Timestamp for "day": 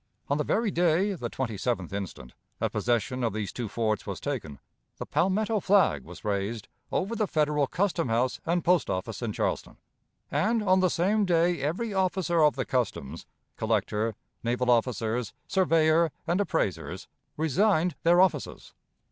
0.71-1.13, 11.23-11.59